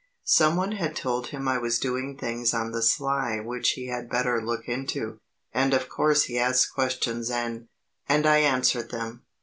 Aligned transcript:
Someone 0.25 0.71
had 0.71 0.95
told 0.95 1.27
him 1.27 1.47
I 1.47 1.59
was 1.59 1.77
doing 1.77 2.17
things 2.17 2.55
on 2.55 2.71
the 2.71 2.81
sly 2.81 3.39
which 3.39 3.73
he 3.73 3.85
had 3.85 4.09
better 4.09 4.41
look 4.41 4.67
into; 4.67 5.19
and 5.53 5.75
of 5.75 5.89
course 5.89 6.23
he 6.23 6.39
asked 6.39 6.73
questions 6.73 7.29
and 7.29 7.67
and 8.09 8.25
I 8.25 8.37
answered 8.39 8.89
them. 8.89 9.21